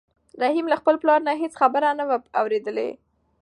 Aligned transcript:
رحیم 0.41 0.65
له 0.69 0.75
خپل 0.81 0.95
پلار 1.01 1.19
نه 1.27 1.33
هېڅ 1.41 1.53
ښه 1.55 1.59
خبره 1.61 1.89
نه 1.99 2.03
وه 2.09 2.17
اورېدلې. 2.39 2.89